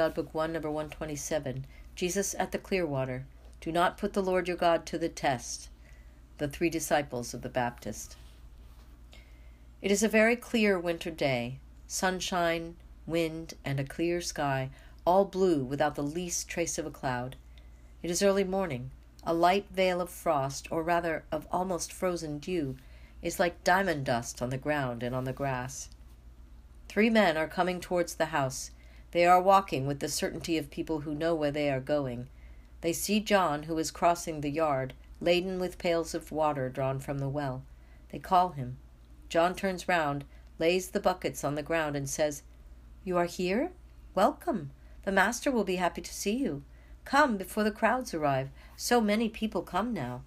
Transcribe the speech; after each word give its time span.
God 0.00 0.14
Book 0.14 0.32
1, 0.32 0.54
number 0.54 0.70
127. 0.70 1.66
Jesus 1.94 2.34
at 2.38 2.52
the 2.52 2.58
Clearwater. 2.58 3.26
Do 3.60 3.70
not 3.70 3.98
put 3.98 4.14
the 4.14 4.22
Lord 4.22 4.48
your 4.48 4.56
God 4.56 4.86
to 4.86 4.96
the 4.96 5.10
test. 5.10 5.68
The 6.38 6.48
three 6.48 6.70
disciples 6.70 7.34
of 7.34 7.42
the 7.42 7.50
Baptist. 7.50 8.16
It 9.82 9.90
is 9.90 10.02
a 10.02 10.08
very 10.08 10.36
clear 10.36 10.80
winter 10.80 11.10
day. 11.10 11.58
Sunshine, 11.86 12.76
wind, 13.06 13.52
and 13.62 13.78
a 13.78 13.84
clear 13.84 14.22
sky, 14.22 14.70
all 15.04 15.26
blue 15.26 15.62
without 15.62 15.96
the 15.96 16.02
least 16.02 16.48
trace 16.48 16.78
of 16.78 16.86
a 16.86 16.90
cloud. 16.90 17.36
It 18.02 18.10
is 18.10 18.22
early 18.22 18.44
morning. 18.44 18.92
A 19.22 19.34
light 19.34 19.66
veil 19.70 20.00
of 20.00 20.08
frost, 20.08 20.66
or 20.70 20.82
rather 20.82 21.24
of 21.30 21.46
almost 21.52 21.92
frozen 21.92 22.38
dew, 22.38 22.78
is 23.20 23.38
like 23.38 23.64
diamond 23.64 24.06
dust 24.06 24.40
on 24.40 24.48
the 24.48 24.56
ground 24.56 25.02
and 25.02 25.14
on 25.14 25.24
the 25.24 25.34
grass. 25.34 25.90
Three 26.88 27.10
men 27.10 27.36
are 27.36 27.46
coming 27.46 27.80
towards 27.80 28.14
the 28.14 28.32
house. 28.32 28.70
They 29.12 29.26
are 29.26 29.42
walking 29.42 29.86
with 29.86 29.98
the 29.98 30.08
certainty 30.08 30.56
of 30.56 30.70
people 30.70 31.00
who 31.00 31.14
know 31.14 31.34
where 31.34 31.50
they 31.50 31.68
are 31.70 31.80
going. 31.80 32.28
They 32.80 32.92
see 32.92 33.20
John, 33.20 33.64
who 33.64 33.76
is 33.78 33.90
crossing 33.90 34.40
the 34.40 34.50
yard, 34.50 34.94
laden 35.20 35.58
with 35.58 35.78
pails 35.78 36.14
of 36.14 36.30
water 36.30 36.68
drawn 36.68 37.00
from 37.00 37.18
the 37.18 37.28
well. 37.28 37.62
They 38.12 38.18
call 38.18 38.50
him. 38.50 38.76
John 39.28 39.54
turns 39.54 39.88
round, 39.88 40.24
lays 40.58 40.90
the 40.90 41.00
buckets 41.00 41.42
on 41.42 41.56
the 41.56 41.62
ground, 41.62 41.96
and 41.96 42.08
says, 42.08 42.42
You 43.04 43.16
are 43.16 43.26
here? 43.26 43.72
Welcome. 44.14 44.70
The 45.04 45.12
master 45.12 45.50
will 45.50 45.64
be 45.64 45.76
happy 45.76 46.02
to 46.02 46.14
see 46.14 46.36
you. 46.36 46.62
Come 47.04 47.36
before 47.36 47.64
the 47.64 47.70
crowds 47.70 48.14
arrive. 48.14 48.50
So 48.76 49.00
many 49.00 49.28
people 49.28 49.62
come 49.62 49.92
now. 49.92 50.22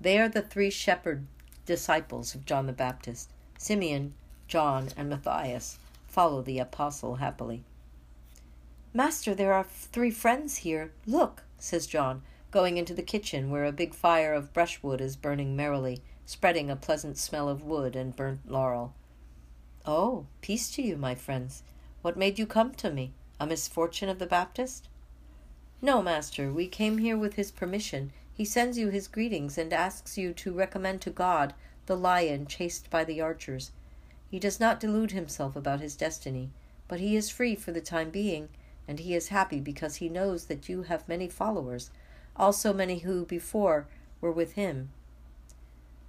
They 0.00 0.18
are 0.18 0.28
the 0.28 0.42
three 0.42 0.70
shepherd 0.70 1.26
disciples 1.64 2.34
of 2.34 2.44
John 2.44 2.66
the 2.66 2.72
Baptist. 2.72 3.30
Simeon, 3.56 4.12
John, 4.46 4.88
and 4.96 5.08
Matthias 5.08 5.78
follow 6.14 6.42
the 6.42 6.60
apostle 6.60 7.16
happily. 7.16 7.64
Master, 8.92 9.34
there 9.34 9.52
are 9.52 9.64
three 9.64 10.12
friends 10.12 10.58
here. 10.58 10.92
Look, 11.06 11.42
says 11.58 11.88
John, 11.88 12.22
going 12.52 12.76
into 12.76 12.94
the 12.94 13.02
kitchen 13.02 13.50
where 13.50 13.64
a 13.64 13.72
big 13.72 13.92
fire 13.92 14.32
of 14.32 14.52
brushwood 14.52 15.00
is 15.00 15.16
burning 15.16 15.56
merrily, 15.56 16.02
spreading 16.24 16.70
a 16.70 16.76
pleasant 16.76 17.18
smell 17.18 17.48
of 17.48 17.64
wood 17.64 17.96
and 17.96 18.14
burnt 18.14 18.48
laurel. 18.48 18.94
Oh, 19.84 20.26
peace 20.40 20.70
to 20.76 20.82
you, 20.82 20.96
my 20.96 21.16
friends. 21.16 21.64
What 22.02 22.16
made 22.16 22.38
you 22.38 22.46
come 22.46 22.74
to 22.74 22.92
me? 22.92 23.12
A 23.40 23.46
misfortune 23.48 24.08
of 24.08 24.20
the 24.20 24.26
Baptist? 24.26 24.88
No, 25.82 26.00
master, 26.00 26.52
we 26.52 26.68
came 26.68 26.98
here 26.98 27.16
with 27.16 27.34
his 27.34 27.50
permission. 27.50 28.12
He 28.32 28.44
sends 28.44 28.78
you 28.78 28.88
his 28.90 29.08
greetings 29.08 29.58
and 29.58 29.72
asks 29.72 30.16
you 30.16 30.32
to 30.34 30.52
recommend 30.52 31.00
to 31.00 31.10
God 31.10 31.54
the 31.86 31.96
lion 31.96 32.46
chased 32.46 32.88
by 32.88 33.02
the 33.02 33.20
archers. 33.20 33.72
He 34.34 34.40
does 34.40 34.58
not 34.58 34.80
delude 34.80 35.12
himself 35.12 35.54
about 35.54 35.78
his 35.78 35.94
destiny, 35.94 36.50
but 36.88 36.98
he 36.98 37.14
is 37.14 37.30
free 37.30 37.54
for 37.54 37.70
the 37.70 37.80
time 37.80 38.10
being, 38.10 38.48
and 38.88 38.98
he 38.98 39.14
is 39.14 39.28
happy 39.28 39.60
because 39.60 39.94
he 39.94 40.08
knows 40.08 40.46
that 40.46 40.68
you 40.68 40.82
have 40.82 41.08
many 41.08 41.28
followers, 41.28 41.92
also 42.34 42.72
many 42.72 42.98
who 42.98 43.24
before 43.24 43.86
were 44.20 44.32
with 44.32 44.54
him. 44.54 44.90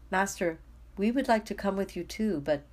Master, 0.09 0.57
we 0.97 1.11
would 1.11 1.27
like 1.27 1.45
to 1.45 1.53
come 1.53 1.77
with 1.77 1.95
you 1.95 2.03
too, 2.03 2.41
but 2.43 2.63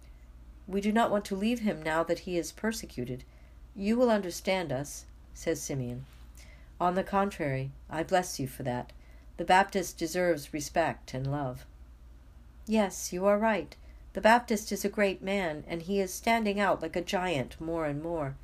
we 0.67 0.81
do 0.81 0.91
not 0.91 1.11
want 1.11 1.27
to 1.27 1.37
leave 1.37 1.59
him 1.59 1.83
now 1.83 2.03
that 2.03 2.21
he 2.21 2.39
is 2.39 2.51
persecuted. 2.51 3.23
You 3.77 3.99
will 3.99 4.11
understand 4.11 4.73
us, 4.73 5.05
says 5.35 5.61
Simeon. 5.61 6.07
On 6.81 6.95
the 6.95 7.05
contrary, 7.05 7.73
I 7.91 8.05
bless 8.05 8.41
you 8.41 8.47
for 8.49 8.63
that. 8.63 8.95
The 9.37 9.45
Baptist 9.45 9.99
deserves 9.99 10.55
respect 10.55 11.13
and 11.13 11.31
love. 11.31 11.67
Yes, 12.67 13.13
you 13.13 13.27
are 13.27 13.37
right. 13.37 13.77
The 14.15 14.21
Baptist 14.21 14.73
is 14.73 14.85
a 14.85 14.91
great 14.91 15.23
man, 15.23 15.65
and 15.67 15.83
he 15.83 15.99
is 15.99 16.13
standing 16.13 16.61
out 16.61 16.83
like 16.83 16.97
a 16.97 17.01
giant 17.01 17.59
more 17.61 17.87
and 17.87 18.03
more. 18.03 18.37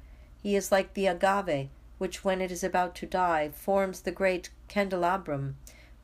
He 0.42 0.56
is 0.56 0.72
like 0.72 0.94
the 0.94 1.06
agave, 1.06 1.68
which, 1.98 2.24
when 2.24 2.40
it 2.40 2.50
is 2.50 2.64
about 2.64 2.94
to 2.96 3.06
die, 3.06 3.50
forms 3.50 4.00
the 4.00 4.10
great 4.10 4.50
candelabrum 4.68 5.56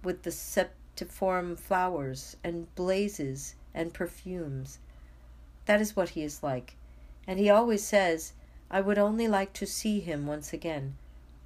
with 0.02 0.22
the 0.22 0.30
septiform 0.30 1.56
flowers, 1.56 2.36
and 2.44 2.72
blazes 2.74 3.54
and 3.72 3.94
perfumes. 3.94 4.78
That 5.64 5.80
is 5.80 5.96
what 5.96 6.10
he 6.10 6.22
is 6.22 6.42
like. 6.42 6.76
And 7.26 7.38
he 7.38 7.48
always 7.48 7.82
says, 7.82 8.34
I 8.70 8.82
would 8.82 8.98
only 8.98 9.28
like 9.28 9.54
to 9.54 9.66
see 9.66 10.00
him 10.00 10.26
once 10.26 10.52
again. 10.52 10.96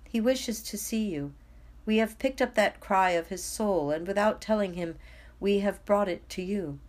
He 0.09 0.21
wishes 0.21 0.61
to 0.65 0.77
see 0.77 1.09
you. 1.09 1.35
We 1.87 1.99
have 1.99 2.19
picked 2.19 2.43
up 2.43 2.55
that 2.55 2.81
cry 2.81 3.11
of 3.11 3.29
his 3.29 3.45
soul, 3.45 3.93
and 3.93 4.07
without 4.09 4.41
telling 4.41 4.75
him, 4.75 4.97
we 5.39 5.61
have 5.61 5.85
brought 5.85 6.09
it 6.09 6.29
to 6.31 6.43
you. 6.43 6.81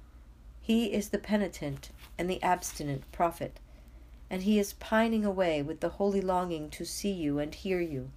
He 0.69 0.93
is 0.93 1.09
the 1.09 1.17
penitent 1.17 1.89
and 2.19 2.29
the 2.29 2.43
abstinent 2.43 3.11
prophet, 3.11 3.59
and 4.29 4.43
he 4.43 4.59
is 4.59 4.73
pining 4.73 5.25
away 5.25 5.63
with 5.63 5.79
the 5.79 5.89
holy 5.89 6.21
longing 6.21 6.69
to 6.69 6.85
see 6.85 7.11
you 7.11 7.39
and 7.39 7.55
hear 7.55 7.81
you. 7.81 8.11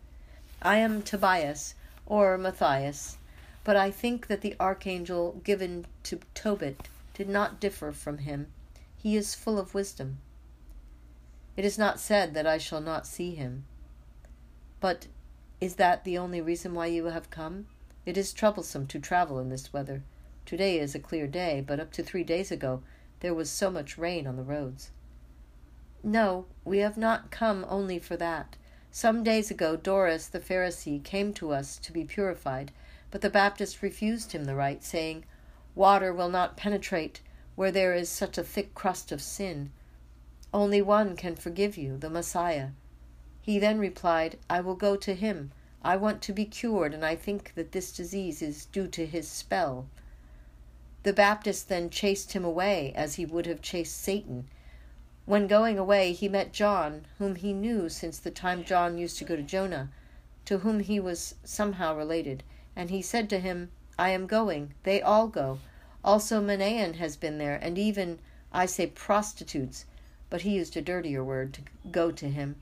I 0.61 0.77
am 0.77 1.01
Tobias, 1.01 1.75
or 2.05 2.37
Matthias, 2.37 3.17
but 3.65 3.75
I 3.75 3.91
think 3.91 4.27
that 4.27 4.43
the 4.43 4.55
archangel 4.61 5.41
given 5.43 5.87
to 6.03 6.21
Tobit 6.35 6.91
did 7.15 7.27
not 7.27 7.59
differ 7.59 7.91
from 7.91 8.19
him. 8.19 8.49
He 8.99 9.17
is 9.17 9.35
full 9.35 9.59
of 9.59 9.73
wisdom. 9.73 10.19
It 11.57 11.65
is 11.65 11.79
not 11.79 11.99
said 11.99 12.35
that 12.35 12.47
I 12.47 12.59
shall 12.59 12.83
not 12.83 13.07
see 13.07 13.35
him. 13.35 13.65
But 14.79 15.07
is 15.59 15.77
that 15.77 16.05
the 16.05 16.19
only 16.19 16.43
reason 16.43 16.75
why 16.75 16.89
you 16.89 17.07
have 17.07 17.31
come? 17.31 17.65
It 18.05 18.19
is 18.19 18.35
troublesome 18.35 18.89
to 18.89 18.99
travel 18.99 19.39
in 19.39 19.49
this 19.49 19.73
weather. 19.73 20.03
Today 20.45 20.79
is 20.79 20.95
a 20.95 20.99
clear 20.99 21.27
day, 21.27 21.63
but 21.65 21.79
up 21.79 21.93
to 21.93 22.03
three 22.03 22.25
days 22.25 22.51
ago 22.51 22.83
there 23.21 23.33
was 23.33 23.49
so 23.49 23.71
much 23.71 23.97
rain 23.97 24.27
on 24.27 24.37
the 24.37 24.43
roads. 24.43 24.91
No, 26.03 26.47
we 26.65 26.79
have 26.79 26.97
not 26.97 27.31
come 27.31 27.65
only 27.69 28.01
for 28.01 28.17
that. 28.17 28.57
Some 28.91 29.23
days 29.23 29.51
ago 29.51 29.77
Doras 29.77 30.29
the 30.29 30.41
Pharisee 30.41 31.03
came 31.03 31.33
to 31.35 31.53
us 31.53 31.79
to 31.79 31.93
be 31.93 32.05
purified, 32.05 32.73
but 33.13 33.21
the 33.21 33.31
Baptist 33.31 33.83
refused 33.83 34.33
him 34.33 34.45
the 34.45 34.57
right, 34.57 34.83
saying, 34.83 35.25
Water 35.77 36.13
will 36.13 36.29
not 36.29 36.57
penetrate 36.57 37.21
where 37.55 37.71
there 37.71 37.95
is 37.95 38.09
such 38.09 38.37
a 38.37 38.43
thick 38.43 38.75
crust 38.75 39.13
of 39.13 39.23
sin. 39.23 39.71
Only 40.53 40.83
one 40.83 41.17
can 41.17 41.37
forgive 41.37 41.77
you, 41.77 41.97
the 41.97 42.11
Messiah. 42.11 42.71
He 43.41 43.59
then 43.59 43.79
replied, 43.79 44.39
I 44.51 44.61
will 44.61 44.75
go 44.75 44.97
to 44.97 45.15
him. 45.15 45.53
I 45.83 45.97
want 45.97 46.21
to 46.23 46.33
be 46.33 46.45
cured, 46.45 46.95
and 46.95 47.05
I 47.05 47.17
think 47.17 47.55
that 47.55 47.73
this 47.73 47.93
disease 47.93 48.43
is 48.43 48.67
due 48.67 48.89
to 48.89 49.07
his 49.07 49.29
spell. 49.29 49.87
The 51.05 51.13
Baptist 51.13 51.69
then 51.69 51.91
chased 51.91 52.33
him 52.33 52.45
away, 52.45 52.93
as 52.95 53.17
he 53.17 53.27
would 53.27 53.47
have 53.47 53.61
chased 53.61 54.01
Satan. 54.01 54.47
When 55.25 55.47
going 55.47 55.79
away, 55.79 56.13
he 56.13 56.29
met 56.29 56.53
John, 56.53 57.07
whom 57.19 57.37
he 57.37 57.53
knew 57.53 57.89
since 57.89 58.19
the 58.19 58.31
time 58.31 58.65
John 58.65 58.99
used 58.99 59.19
to 59.19 59.25
go 59.25 59.35
to 59.35 59.43
Jonah, 59.43 59.91
to 60.45 60.59
whom 60.59 60.81
he 60.81 61.01
was 61.01 61.35
somehow 61.45 61.97
related, 61.97 62.43
and 62.77 62.91
he 62.91 63.03
said 63.03 63.29
to 63.31 63.41
him, 63.41 63.71
I 63.99 64.11
am 64.11 64.27
going. 64.27 64.75
They 64.83 65.03
all 65.03 65.29
go. 65.29 65.59
Also, 66.05 66.41
Manaen 66.41 66.97
has 66.97 67.17
been 67.17 67.39
there, 67.39 67.57
and 67.63 67.79
even, 67.79 68.19
I 68.53 68.67
say, 68.67 68.87
prostitutes, 68.87 69.85
but 70.31 70.43
he 70.43 70.57
used 70.57 70.77
a 70.77 70.83
dirtier 70.83 71.23
word 71.23 71.53
to 71.55 71.63
go 71.91 72.11
to 72.11 72.29
him. 72.29 72.57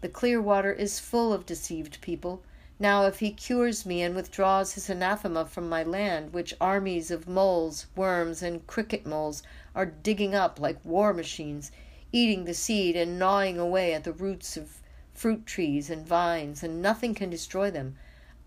The 0.00 0.08
clear 0.08 0.40
water 0.40 0.72
is 0.72 0.98
full 0.98 1.32
of 1.32 1.46
deceived 1.46 2.00
people. 2.00 2.42
Now, 2.82 3.04
if 3.04 3.18
he 3.18 3.30
cures 3.30 3.84
me 3.84 4.00
and 4.00 4.14
withdraws 4.14 4.72
his 4.72 4.88
anathema 4.88 5.44
from 5.44 5.68
my 5.68 5.82
land, 5.82 6.32
which 6.32 6.54
armies 6.58 7.10
of 7.10 7.28
moles, 7.28 7.86
worms, 7.94 8.42
and 8.42 8.66
cricket 8.66 9.04
moles 9.04 9.42
are 9.74 9.84
digging 9.84 10.34
up 10.34 10.58
like 10.58 10.82
war 10.82 11.12
machines, 11.12 11.70
eating 12.10 12.46
the 12.46 12.54
seed 12.54 12.96
and 12.96 13.18
gnawing 13.18 13.58
away 13.58 13.92
at 13.92 14.04
the 14.04 14.14
roots 14.14 14.56
of 14.56 14.80
fruit 15.12 15.44
trees 15.44 15.90
and 15.90 16.06
vines, 16.06 16.62
and 16.62 16.80
nothing 16.80 17.14
can 17.14 17.28
destroy 17.28 17.70
them, 17.70 17.98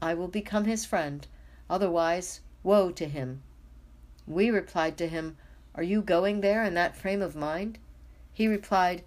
I 0.01 0.15
will 0.15 0.27
become 0.27 0.65
his 0.65 0.83
friend. 0.83 1.27
Otherwise, 1.69 2.41
woe 2.63 2.89
to 2.89 3.05
him. 3.05 3.43
We 4.25 4.49
replied 4.49 4.97
to 4.97 5.07
him, 5.07 5.37
Are 5.75 5.83
you 5.83 6.01
going 6.01 6.41
there 6.41 6.63
in 6.63 6.73
that 6.73 6.95
frame 6.95 7.21
of 7.21 7.35
mind? 7.35 7.77
He 8.33 8.47
replied, 8.47 9.03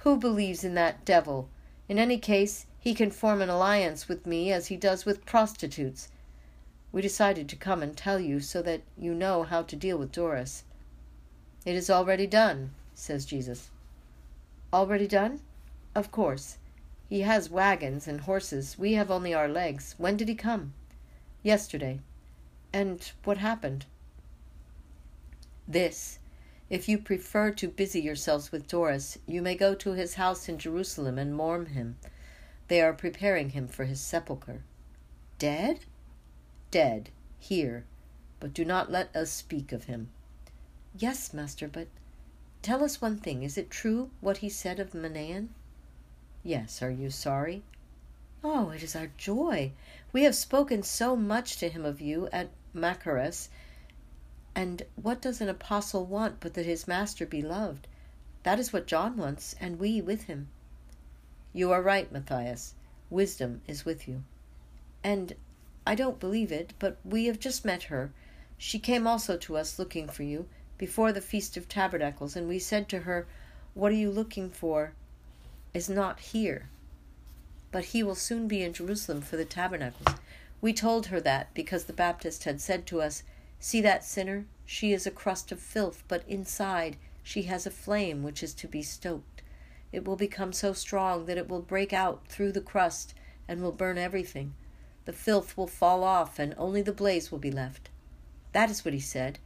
Who 0.00 0.18
believes 0.18 0.64
in 0.64 0.74
that 0.74 1.06
devil? 1.06 1.48
In 1.88 1.98
any 1.98 2.18
case, 2.18 2.66
he 2.80 2.94
can 2.94 3.10
form 3.10 3.40
an 3.42 3.48
alliance 3.48 4.08
with 4.08 4.26
me 4.26 4.52
as 4.52 4.68
he 4.68 4.76
does 4.76 5.04
with 5.04 5.26
prostitutes. 5.26 6.08
We 6.92 7.02
decided 7.02 7.48
to 7.48 7.56
come 7.56 7.82
and 7.82 7.96
tell 7.96 8.18
you 8.18 8.40
so 8.40 8.62
that 8.62 8.82
you 8.96 9.14
know 9.14 9.42
how 9.42 9.62
to 9.62 9.76
deal 9.76 9.98
with 9.98 10.12
Doras. 10.12 10.62
It 11.64 11.74
is 11.74 11.90
already 11.90 12.26
done, 12.26 12.70
says 12.94 13.26
Jesus. 13.26 13.70
Already 14.72 15.06
done? 15.06 15.40
Of 15.94 16.10
course. 16.10 16.58
He 17.08 17.20
has 17.20 17.50
wagons 17.50 18.08
and 18.08 18.20
horses. 18.22 18.76
We 18.78 18.94
have 18.94 19.10
only 19.10 19.32
our 19.32 19.48
legs. 19.48 19.94
When 19.98 20.16
did 20.16 20.28
he 20.28 20.34
come? 20.34 20.74
Yesterday. 21.42 22.00
And 22.72 23.10
what 23.24 23.38
happened? 23.38 23.86
This. 25.68 26.18
If 26.68 26.88
you 26.88 26.98
prefer 26.98 27.52
to 27.52 27.68
busy 27.68 28.00
yourselves 28.00 28.50
with 28.50 28.66
Doras, 28.66 29.18
you 29.26 29.40
may 29.40 29.54
go 29.54 29.74
to 29.76 29.92
his 29.92 30.14
house 30.14 30.48
in 30.48 30.58
Jerusalem 30.58 31.16
and 31.16 31.34
mourn 31.34 31.66
him. 31.66 31.96
They 32.68 32.80
are 32.80 32.92
preparing 32.92 33.50
him 33.50 33.68
for 33.68 33.84
his 33.84 34.00
sepulchre. 34.00 34.62
Dead? 35.38 35.80
Dead, 36.72 37.10
here, 37.38 37.84
but 38.40 38.52
do 38.52 38.64
not 38.64 38.90
let 38.90 39.14
us 39.14 39.30
speak 39.30 39.70
of 39.70 39.84
him. 39.84 40.08
Yes, 40.98 41.32
master, 41.32 41.68
but 41.68 41.86
tell 42.62 42.82
us 42.82 43.00
one 43.00 43.18
thing. 43.18 43.44
Is 43.44 43.56
it 43.56 43.70
true 43.70 44.10
what 44.20 44.38
he 44.38 44.48
said 44.48 44.80
of 44.80 44.90
Manaen? 44.90 45.48
Yes, 46.42 46.82
are 46.82 46.90
you 46.90 47.10
sorry? 47.10 47.62
Oh, 48.42 48.70
it 48.70 48.82
is 48.82 48.96
our 48.96 49.10
joy. 49.16 49.72
We 50.12 50.24
have 50.24 50.34
spoken 50.34 50.82
so 50.82 51.14
much 51.14 51.58
to 51.58 51.68
him 51.68 51.84
of 51.84 52.00
you 52.00 52.28
at 52.32 52.50
Machaerus. 52.74 53.48
And 54.56 54.82
what 54.96 55.20
does 55.20 55.40
an 55.40 55.48
apostle 55.48 56.04
want 56.04 56.40
but 56.40 56.54
that 56.54 56.66
his 56.66 56.88
master 56.88 57.24
be 57.24 57.42
loved? 57.42 57.86
That 58.42 58.58
is 58.58 58.72
what 58.72 58.88
John 58.88 59.16
wants, 59.16 59.54
and 59.60 59.78
we 59.78 60.00
with 60.00 60.24
him. 60.24 60.48
You 61.52 61.70
are 61.70 61.80
right, 61.80 62.10
Matthias. 62.10 62.74
Wisdom 63.10 63.60
is 63.68 63.84
with 63.84 64.08
you. 64.08 64.24
And 65.04 65.36
I 65.86 65.94
don't 65.94 66.18
believe 66.18 66.50
it, 66.50 66.72
but 66.78 66.96
we 67.04 67.26
have 67.26 67.38
just 67.38 67.64
met 67.64 67.84
her. 67.84 68.10
She 68.56 68.78
came 68.78 69.06
also 69.06 69.36
to 69.36 69.56
us 69.56 69.78
looking 69.78 70.08
for 70.08 70.24
you 70.24 70.48
before 70.78 71.12
the 71.12 71.20
Feast 71.20 71.56
of 71.56 71.68
Tabernacles, 71.68 72.34
and 72.34 72.48
we 72.48 72.58
said 72.58 72.88
to 72.88 73.00
her, 73.00 73.28
What 73.74 73.92
are 73.92 73.96
you 73.96 74.10
looking 74.10 74.50
for? 74.50 74.94
Is 75.74 75.88
not 75.88 76.18
here 76.18 76.68
but 77.76 77.92
he 77.92 78.02
will 78.02 78.14
soon 78.14 78.48
be 78.48 78.62
in 78.62 78.72
Jerusalem 78.72 79.20
for 79.20 79.36
the 79.36 79.44
tabernacles. 79.44 80.16
We 80.62 80.72
told 80.72 81.08
her 81.08 81.20
that 81.20 81.52
because 81.52 81.84
the 81.84 81.92
Baptist 81.92 82.44
had 82.44 82.58
said 82.58 82.86
to 82.86 83.02
us, 83.02 83.22
See 83.58 83.80
that 83.80 84.04
sinner? 84.04 84.46
She 84.64 84.92
is 84.92 85.06
a 85.06 85.10
crust 85.10 85.52
of 85.52 85.60
filth, 85.60 86.04
but 86.08 86.24
inside 86.28 86.96
she 87.22 87.42
has 87.42 87.66
a 87.66 87.70
flame 87.70 88.22
which 88.22 88.42
is 88.42 88.54
to 88.54 88.68
be 88.68 88.82
stoked. 88.82 89.42
It 89.92 90.04
will 90.04 90.16
become 90.16 90.52
so 90.52 90.72
strong 90.72 91.26
that 91.26 91.38
it 91.38 91.48
will 91.48 91.62
break 91.62 91.92
out 91.92 92.26
through 92.28 92.52
the 92.52 92.60
crust 92.60 93.14
and 93.48 93.62
will 93.62 93.72
burn 93.72 93.98
everything. 93.98 94.54
The 95.04 95.12
filth 95.12 95.56
will 95.56 95.68
fall 95.68 96.02
off, 96.02 96.38
and 96.38 96.54
only 96.58 96.82
the 96.82 96.92
blaze 96.92 97.30
will 97.30 97.38
be 97.38 97.50
left. 97.50 97.88
That 98.52 98.70
is 98.70 98.84
what 98.84 98.94
he 98.94 99.00
said. 99.00 99.38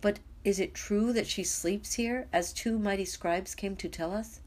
But 0.00 0.18
is 0.44 0.58
it 0.58 0.74
true 0.74 1.12
that 1.12 1.26
she 1.26 1.44
sleeps 1.44 1.94
here, 1.94 2.26
as 2.32 2.52
two 2.52 2.78
mighty 2.78 3.04
scribes 3.04 3.54
came 3.54 3.76
to 3.76 3.88
tell 3.88 4.12
us? 4.12 4.40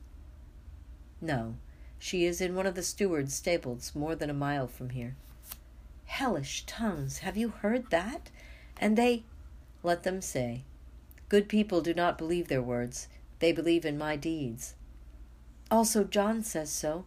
No, 1.22 1.56
she 2.00 2.26
is 2.26 2.42
in 2.42 2.56
one 2.56 2.66
of 2.66 2.76
the 2.76 2.84
steward's 2.84 3.34
stables, 3.34 3.94
more 3.96 4.16
than 4.16 4.30
a 4.30 4.34
mile 4.34 4.68
from 4.68 4.90
here. 4.90 5.16
Hellish 6.06 6.66
tongues, 6.66 7.20
have 7.20 7.38
you 7.38 7.50
heard 7.50 7.90
that? 7.92 8.30
And 8.78 8.98
they. 8.98 9.24
Let 9.84 10.04
them 10.04 10.22
say. 10.22 10.64
Good 11.30 11.50
people 11.50 11.82
do 11.82 11.94
not 11.94 12.18
believe 12.18 12.48
their 12.48 12.62
words, 12.62 13.08
they 13.40 13.52
believe 13.52 13.86
in 13.86 13.98
my 13.98 14.16
deeds. 14.16 14.76
Also, 15.72 16.04
John 16.04 16.44
says 16.44 16.72
so. 16.72 17.06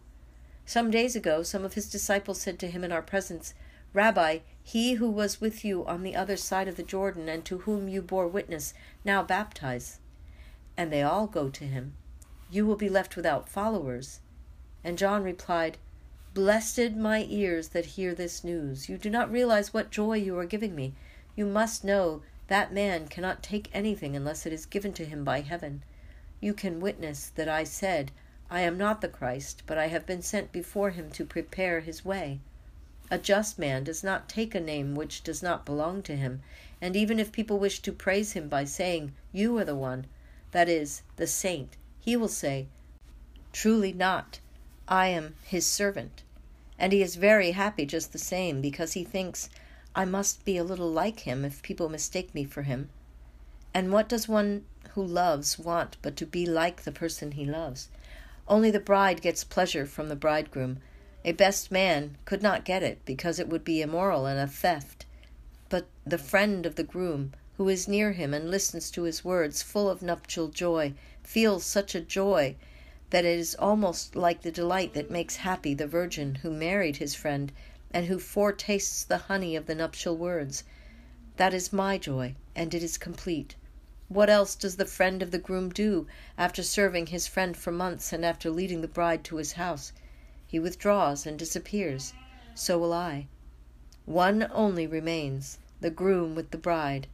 Some 0.65 0.91
days 0.91 1.15
ago, 1.15 1.41
some 1.41 1.65
of 1.65 1.73
his 1.73 1.89
disciples 1.89 2.41
said 2.41 2.59
to 2.59 2.67
him 2.67 2.83
in 2.83 2.91
our 2.91 3.01
presence, 3.01 3.53
Rabbi, 3.93 4.39
he 4.61 4.93
who 4.93 5.09
was 5.09 5.41
with 5.41 5.65
you 5.65 5.85
on 5.85 6.03
the 6.03 6.15
other 6.15 6.37
side 6.37 6.67
of 6.67 6.75
the 6.75 6.83
Jordan 6.83 7.27
and 7.27 7.43
to 7.45 7.59
whom 7.59 7.87
you 7.87 8.01
bore 8.01 8.27
witness, 8.27 8.73
now 9.03 9.23
baptize. 9.23 9.99
And 10.77 10.93
they 10.93 11.01
all 11.01 11.25
go 11.25 11.49
to 11.49 11.63
him. 11.63 11.93
You 12.51 12.65
will 12.65 12.75
be 12.75 12.89
left 12.89 13.15
without 13.15 13.49
followers. 13.49 14.19
And 14.83 14.97
John 14.97 15.23
replied, 15.23 15.77
Blessed 16.33 16.91
my 16.95 17.25
ears 17.27 17.69
that 17.69 17.97
hear 17.97 18.13
this 18.13 18.43
news. 18.43 18.87
You 18.87 18.97
do 18.97 19.09
not 19.09 19.31
realize 19.31 19.73
what 19.73 19.89
joy 19.89 20.17
you 20.17 20.37
are 20.37 20.45
giving 20.45 20.75
me. 20.75 20.93
You 21.39 21.45
must 21.45 21.85
know 21.85 22.21
that 22.47 22.73
man 22.73 23.07
cannot 23.07 23.41
take 23.41 23.69
anything 23.71 24.13
unless 24.13 24.45
it 24.45 24.51
is 24.51 24.65
given 24.65 24.91
to 24.91 25.05
him 25.05 25.23
by 25.23 25.39
heaven. 25.39 25.83
You 26.41 26.53
can 26.53 26.81
witness 26.81 27.31
that 27.35 27.47
I 27.47 27.63
said, 27.63 28.11
I 28.49 28.59
am 28.59 28.77
not 28.77 28.99
the 28.99 29.07
Christ, 29.07 29.63
but 29.65 29.77
I 29.77 29.87
have 29.87 30.05
been 30.05 30.21
sent 30.21 30.51
before 30.51 30.89
him 30.89 31.09
to 31.11 31.23
prepare 31.23 31.79
his 31.79 32.03
way. 32.03 32.41
A 33.09 33.17
just 33.17 33.57
man 33.57 33.85
does 33.85 34.03
not 34.03 34.27
take 34.27 34.53
a 34.53 34.59
name 34.59 34.95
which 34.95 35.23
does 35.23 35.41
not 35.41 35.65
belong 35.65 36.03
to 36.03 36.17
him, 36.17 36.41
and 36.81 36.97
even 36.97 37.21
if 37.21 37.31
people 37.31 37.57
wish 37.57 37.79
to 37.83 37.93
praise 37.93 38.33
him 38.33 38.49
by 38.49 38.65
saying, 38.65 39.13
You 39.31 39.57
are 39.59 39.63
the 39.63 39.77
one, 39.77 40.07
that 40.51 40.67
is, 40.67 41.03
the 41.15 41.25
saint, 41.25 41.77
he 42.01 42.17
will 42.17 42.27
say, 42.27 42.67
Truly 43.53 43.93
not. 43.93 44.41
I 44.89 45.07
am 45.07 45.35
his 45.45 45.65
servant. 45.65 46.21
And 46.77 46.91
he 46.91 47.01
is 47.01 47.15
very 47.15 47.51
happy 47.51 47.85
just 47.85 48.11
the 48.11 48.17
same, 48.17 48.59
because 48.59 48.91
he 48.91 49.05
thinks, 49.05 49.47
I 49.95 50.05
must 50.05 50.45
be 50.45 50.57
a 50.57 50.63
little 50.63 50.91
like 50.91 51.21
him 51.21 51.43
if 51.43 51.61
people 51.63 51.89
mistake 51.89 52.33
me 52.35 52.43
for 52.43 52.61
him. 52.61 52.89
And 53.73 53.91
what 53.91 54.09
does 54.09 54.27
one 54.27 54.65
who 54.93 55.03
loves 55.03 55.59
want 55.59 55.97
but 56.01 56.15
to 56.17 56.25
be 56.25 56.45
like 56.45 56.83
the 56.83 56.91
person 56.91 57.31
he 57.31 57.45
loves? 57.45 57.89
Only 58.47 58.71
the 58.71 58.79
bride 58.79 59.21
gets 59.21 59.43
pleasure 59.43 59.85
from 59.85 60.09
the 60.09 60.15
bridegroom. 60.15 60.79
A 61.23 61.33
best 61.33 61.71
man 61.71 62.17
could 62.25 62.41
not 62.41 62.65
get 62.65 62.81
it, 62.81 63.03
because 63.05 63.39
it 63.39 63.49
would 63.49 63.63
be 63.63 63.81
immoral 63.81 64.25
and 64.25 64.39
a 64.39 64.47
theft. 64.47 65.05
But 65.69 65.85
the 66.05 66.17
friend 66.17 66.65
of 66.65 66.75
the 66.75 66.83
groom, 66.83 67.33
who 67.57 67.69
is 67.69 67.87
near 67.87 68.13
him 68.13 68.33
and 68.33 68.49
listens 68.49 68.89
to 68.91 69.03
his 69.03 69.25
words 69.25 69.61
full 69.61 69.89
of 69.89 70.01
nuptial 70.01 70.47
joy, 70.47 70.93
feels 71.23 71.63
such 71.65 71.93
a 71.93 72.01
joy 72.01 72.55
that 73.09 73.25
it 73.25 73.37
is 73.37 73.55
almost 73.55 74.15
like 74.15 74.41
the 74.41 74.51
delight 74.51 74.93
that 74.93 75.11
makes 75.11 75.37
happy 75.37 75.73
the 75.73 75.87
virgin 75.87 76.35
who 76.35 76.51
married 76.51 76.97
his 76.97 77.15
friend 77.15 77.51
and 77.91 78.05
who 78.05 78.19
foretastes 78.19 79.03
the 79.03 79.17
honey 79.17 79.55
of 79.55 79.65
the 79.65 79.73
nuptial 79.73 80.15
words. 80.15 80.63
That 81.37 81.53
is 81.53 81.73
my 81.73 81.97
joy, 81.97 82.35
and 82.55 82.73
it 82.73 82.83
is 82.83 82.97
complete. 82.97 83.55
What 84.09 84.29
else 84.29 84.55
does 84.55 84.75
the 84.75 84.85
friend 84.85 85.21
of 85.21 85.31
the 85.31 85.39
groom 85.39 85.69
do 85.69 86.05
after 86.37 86.61
serving 86.61 87.07
his 87.07 87.27
friend 87.27 87.57
for 87.57 87.71
months 87.71 88.13
and 88.13 88.25
after 88.25 88.49
leading 88.49 88.81
the 88.81 88.87
bride 88.87 89.23
to 89.25 89.37
his 89.37 89.53
house? 89.53 89.91
He 90.45 90.59
withdraws 90.59 91.25
and 91.25 91.37
disappears. 91.37 92.13
So 92.55 92.77
will 92.77 92.93
I. 92.93 93.27
One 94.05 94.49
only 94.51 94.85
remains 94.85 95.57
the 95.81 95.89
groom 95.89 96.35
with 96.35 96.51
the 96.51 96.57
bride, 96.57 97.07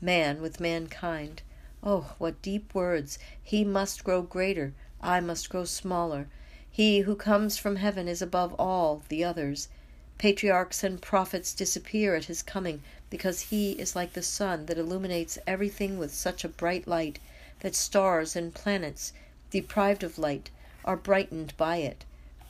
man 0.00 0.40
with 0.40 0.60
mankind. 0.60 1.42
Oh, 1.82 2.14
what 2.18 2.40
deep 2.42 2.74
words! 2.74 3.18
He 3.42 3.64
must 3.64 4.04
grow 4.04 4.22
greater 4.22 4.72
I 5.00 5.20
must 5.20 5.50
grow 5.50 5.64
smaller. 5.64 6.28
He 6.70 7.00
who 7.00 7.16
comes 7.16 7.58
from 7.58 7.76
heaven 7.76 8.08
is 8.08 8.22
above 8.22 8.54
all 8.54 9.02
the 9.08 9.22
others. 9.22 9.68
Patriarchs 10.18 10.82
and 10.82 11.02
prophets 11.02 11.52
disappear 11.52 12.14
at 12.14 12.24
his 12.24 12.42
coming 12.42 12.82
because 13.10 13.40
he 13.42 13.72
is 13.72 13.94
like 13.94 14.12
the 14.12 14.22
sun 14.22 14.66
that 14.66 14.78
illuminates 14.78 15.38
everything 15.46 15.98
with 15.98 16.14
such 16.14 16.44
a 16.44 16.48
bright 16.48 16.86
light 16.86 17.18
that 17.60 17.74
stars 17.74 18.34
and 18.34 18.54
planets, 18.54 19.12
deprived 19.50 20.02
of 20.02 20.18
light, 20.18 20.50
are 20.84 20.96
brightened 20.96 21.56
by 21.56 21.76
it, 21.76 22.04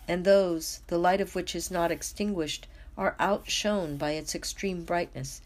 and 0.06 0.24
those, 0.24 0.80
the 0.86 0.98
light 0.98 1.20
of 1.20 1.34
which 1.34 1.54
is 1.54 1.70
not 1.70 1.90
extinguished, 1.90 2.66
are 2.96 3.16
outshone 3.18 3.96
by 3.96 4.12
its 4.12 4.34
extreme 4.34 4.84
brightness. 4.84 5.40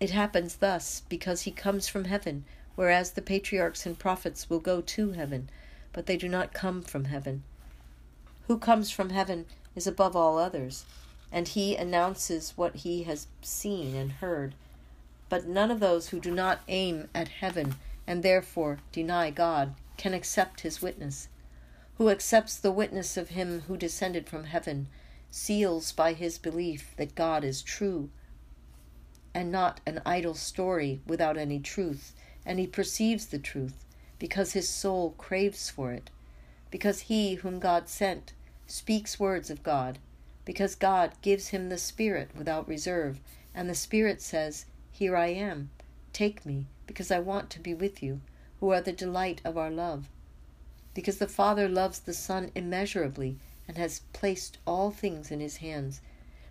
It 0.00 0.10
happens 0.10 0.56
thus 0.56 1.02
because 1.08 1.42
he 1.42 1.50
comes 1.50 1.88
from 1.88 2.06
heaven, 2.06 2.44
whereas 2.74 3.10
the 3.10 3.22
patriarchs 3.22 3.84
and 3.84 3.98
prophets 3.98 4.48
will 4.48 4.60
go 4.60 4.80
to 4.80 5.12
heaven 5.12 5.48
but 5.94 6.06
they 6.06 6.16
do 6.16 6.28
not 6.28 6.52
come 6.52 6.82
from 6.82 7.04
heaven. 7.04 7.44
Who 8.48 8.58
comes 8.58 8.90
from 8.90 9.10
heaven 9.10 9.46
is 9.76 9.86
above 9.86 10.14
all 10.14 10.38
others, 10.38 10.84
and 11.32 11.48
he 11.48 11.76
announces 11.76 12.52
what 12.56 12.76
he 12.76 13.04
has 13.04 13.26
seen 13.42 13.94
and 13.94 14.12
heard. 14.12 14.54
But 15.28 15.46
none 15.46 15.70
of 15.70 15.80
those 15.80 16.08
who 16.08 16.20
do 16.20 16.30
not 16.30 16.60
aim 16.68 17.08
at 17.14 17.28
heaven 17.28 17.76
and 18.06 18.22
therefore 18.22 18.78
deny 18.92 19.30
God 19.30 19.74
can 19.96 20.14
accept 20.14 20.60
his 20.60 20.82
witness. 20.82 21.28
Who 21.98 22.10
accepts 22.10 22.56
the 22.56 22.72
witness 22.72 23.16
of 23.16 23.30
him 23.30 23.62
who 23.62 23.76
descended 23.76 24.28
from 24.28 24.44
heaven 24.44 24.88
seals 25.30 25.92
by 25.92 26.12
his 26.12 26.38
belief 26.38 26.94
that 26.96 27.14
God 27.14 27.44
is 27.44 27.62
true 27.62 28.10
and 29.34 29.50
not 29.50 29.80
an 29.84 30.00
idle 30.06 30.34
story 30.34 31.00
without 31.06 31.36
any 31.36 31.58
truth, 31.58 32.14
and 32.46 32.58
he 32.58 32.66
perceives 32.66 33.26
the 33.26 33.38
truth 33.38 33.84
because 34.18 34.52
his 34.52 34.68
soul 34.68 35.14
craves 35.18 35.68
for 35.68 35.92
it, 35.92 36.08
because 36.70 37.00
he 37.00 37.34
whom 37.34 37.58
God 37.58 37.88
sent 37.88 38.32
speaks 38.66 39.18
words 39.18 39.50
of 39.50 39.62
God, 39.62 39.98
because 40.44 40.74
God 40.74 41.12
gives 41.22 41.48
him 41.48 41.68
the 41.68 41.78
Spirit 41.78 42.30
without 42.36 42.68
reserve, 42.68 43.20
and 43.54 43.68
the 43.68 43.74
Spirit 43.74 44.20
says, 44.20 44.66
Here 44.90 45.16
I 45.16 45.28
am, 45.28 45.70
take 46.12 46.44
me, 46.44 46.66
because 46.86 47.10
I 47.10 47.18
want 47.18 47.50
to 47.50 47.60
be 47.60 47.74
with 47.74 48.02
you, 48.02 48.20
who 48.60 48.70
are 48.70 48.80
the 48.80 48.92
delight 48.92 49.40
of 49.44 49.56
our 49.56 49.70
love. 49.70 50.08
Because 50.92 51.18
the 51.18 51.26
Father 51.26 51.68
loves 51.68 51.98
the 51.98 52.14
Son 52.14 52.50
immeasurably 52.54 53.36
and 53.66 53.76
has 53.78 54.02
placed 54.12 54.58
all 54.66 54.90
things 54.90 55.30
in 55.30 55.40
his 55.40 55.56
hands. 55.56 56.00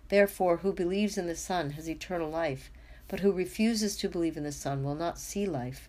Therefore, 0.08 0.58
who 0.58 0.72
believes 0.72 1.16
in 1.16 1.26
the 1.26 1.36
Son 1.36 1.70
has 1.70 1.88
eternal 1.88 2.28
life, 2.30 2.70
but 3.08 3.20
who 3.20 3.32
refuses 3.32 3.96
to 3.96 4.08
believe 4.08 4.36
in 4.36 4.44
the 4.44 4.52
Son 4.52 4.82
will 4.82 4.94
not 4.94 5.18
see 5.18 5.46
life, 5.46 5.88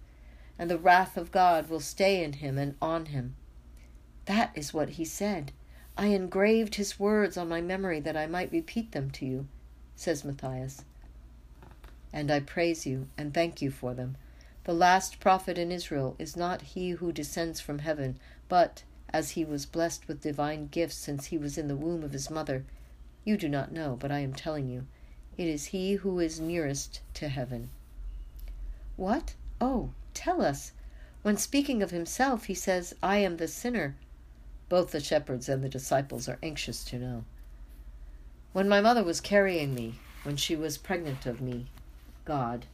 and 0.59 0.69
the 0.69 0.77
wrath 0.77 1.17
of 1.17 1.31
God 1.31 1.69
will 1.69 1.79
stay 1.79 2.23
in 2.23 2.33
him 2.33 2.57
and 2.57 2.75
on 2.81 3.07
him. 3.07 3.35
That 4.25 4.51
is 4.55 4.73
what 4.73 4.91
he 4.91 5.05
said. 5.05 5.51
I 5.97 6.07
engraved 6.07 6.75
his 6.75 6.99
words 6.99 7.37
on 7.37 7.47
my 7.47 7.61
memory 7.61 8.01
that 8.01 8.17
I 8.17 8.27
might 8.27 8.51
repeat 8.51 8.91
them 8.91 9.09
to 9.11 9.25
you, 9.25 9.47
says 9.95 10.25
Matthias. 10.25 10.83
And 12.11 12.29
I 12.29 12.41
praise 12.41 12.85
you 12.85 13.07
and 13.17 13.33
thank 13.33 13.61
you 13.61 13.71
for 13.71 13.93
them. 13.93 14.17
The 14.65 14.73
last 14.73 15.19
prophet 15.19 15.57
in 15.57 15.71
Israel 15.71 16.15
is 16.19 16.35
not 16.35 16.61
he 16.61 16.91
who 16.91 17.11
descends 17.11 17.61
from 17.61 17.79
heaven, 17.79 18.19
but, 18.49 18.83
as 19.13 19.31
he 19.31 19.45
was 19.45 19.65
blessed 19.65 20.07
with 20.07 20.21
divine 20.21 20.67
gifts 20.67 20.95
since 20.95 21.27
he 21.27 21.37
was 21.37 21.57
in 21.57 21.67
the 21.67 21.75
womb 21.75 22.03
of 22.03 22.13
his 22.13 22.29
mother, 22.29 22.65
you 23.23 23.37
do 23.37 23.47
not 23.47 23.71
know, 23.71 23.95
but 23.97 24.11
I 24.11 24.19
am 24.19 24.33
telling 24.33 24.67
you, 24.67 24.87
it 25.37 25.47
is 25.47 25.65
he 25.65 25.93
who 25.95 26.19
is 26.19 26.39
nearest 26.39 27.01
to 27.13 27.29
heaven. 27.29 27.69
What? 28.97 29.35
Oh, 29.61 29.91
tell 30.13 30.41
us. 30.41 30.71
When 31.21 31.37
speaking 31.37 31.81
of 31.81 31.91
himself, 31.91 32.45
he 32.45 32.53
says, 32.53 32.95
I 33.01 33.17
am 33.17 33.37
the 33.37 33.47
sinner. 33.47 33.95
Both 34.67 34.91
the 34.91 34.99
shepherds 34.99 35.47
and 35.47 35.63
the 35.63 35.69
disciples 35.69 36.27
are 36.27 36.39
anxious 36.41 36.83
to 36.85 36.97
know. 36.97 37.23
When 38.53 38.67
my 38.67 38.81
mother 38.81 39.03
was 39.03 39.21
carrying 39.21 39.75
me, 39.75 39.99
when 40.23 40.37
she 40.37 40.55
was 40.55 40.77
pregnant 40.77 41.25
of 41.25 41.39
me, 41.39 41.67
God, 42.23 42.65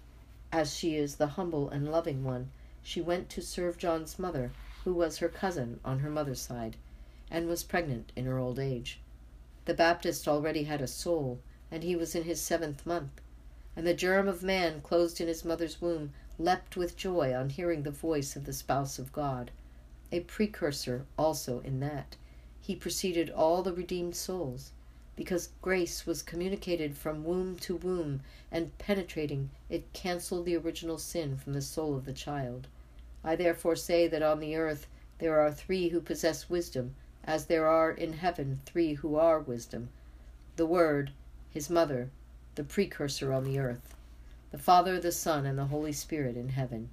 as 0.52 0.74
she 0.74 0.96
is 0.96 1.16
the 1.16 1.28
humble 1.28 1.70
and 1.70 1.92
loving 1.92 2.24
one, 2.24 2.50
she 2.82 3.02
went 3.02 3.30
to 3.30 3.42
serve 3.42 3.78
John's 3.78 4.18
mother, 4.18 4.52
who 4.84 4.94
was 4.94 5.18
her 5.18 5.28
cousin 5.28 5.80
on 5.84 6.00
her 6.00 6.10
mother's 6.10 6.42
side, 6.42 6.78
and 7.30 7.48
was 7.48 7.64
pregnant 7.64 8.12
in 8.16 8.26
her 8.26 8.38
old 8.38 8.58
age. 8.58 9.00
The 9.66 9.74
Baptist 9.74 10.28
already 10.28 10.64
had 10.64 10.82
a 10.82 10.88
soul, 10.88 11.40
and 11.70 11.84
he 11.84 11.96
was 11.96 12.16
in 12.16 12.24
his 12.24 12.42
seventh 12.42 12.86
month. 12.86 13.22
And 13.76 13.86
the 13.86 13.94
germ 13.94 14.28
of 14.28 14.44
man 14.44 14.82
closed 14.82 15.22
in 15.22 15.28
his 15.28 15.46
mother's 15.46 15.82
womb 15.82 16.14
leapt 16.40 16.76
with 16.76 16.98
joy 16.98 17.34
on 17.36 17.50
hearing 17.50 17.84
the 17.84 17.92
voice 17.92 18.36
of 18.36 18.46
the 18.46 18.54
spouse 18.54 18.98
of 18.98 19.14
God. 19.14 19.52
A 20.14 20.20
precursor 20.22 21.06
also 21.18 21.62
in 21.62 21.80
that. 21.80 22.18
He 22.60 22.76
preceded 22.76 23.30
all 23.30 23.64
the 23.64 23.74
redeemed 23.74 24.16
souls, 24.16 24.72
because 25.16 25.50
grace 25.62 26.06
was 26.06 26.22
communicated 26.22 26.98
from 26.98 27.24
womb 27.24 27.58
to 27.60 27.76
womb, 27.78 28.22
and 28.52 28.78
penetrating, 28.78 29.50
it 29.70 29.94
cancelled 29.94 30.46
the 30.46 30.58
original 30.58 30.98
sin 30.98 31.38
from 31.38 31.54
the 31.54 31.62
soul 31.62 31.96
of 31.96 32.06
the 32.06 32.14
child. 32.14 32.68
I 33.24 33.36
therefore 33.36 33.76
say 33.76 34.08
that 34.08 34.22
on 34.22 34.40
the 34.40 34.56
earth 34.56 34.88
there 35.20 35.40
are 35.40 35.52
three 35.52 35.90
who 35.90 36.02
possess 36.02 36.50
wisdom, 36.50 36.96
as 37.24 37.46
there 37.46 37.68
are 37.68 37.92
in 37.92 38.14
heaven 38.14 38.60
three 38.66 38.96
who 38.96 39.16
are 39.16 39.40
wisdom 39.40 39.90
the 40.58 40.66
Word, 40.66 41.12
his 41.52 41.70
mother, 41.70 42.10
the 42.56 42.64
precursor 42.64 43.32
on 43.32 43.44
the 43.46 43.60
earth, 43.60 43.96
the 44.52 44.58
Father, 44.58 45.00
the 45.00 45.12
Son, 45.12 45.46
and 45.46 45.58
the 45.58 45.66
Holy 45.66 45.94
Spirit 45.94 46.36
in 46.36 46.50
heaven. 46.50 46.90